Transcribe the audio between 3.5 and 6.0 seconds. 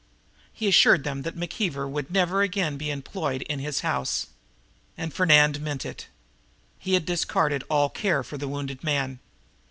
his house. And Fernand meant